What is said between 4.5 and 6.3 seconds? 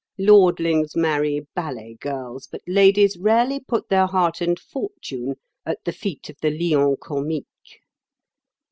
fortune at the feet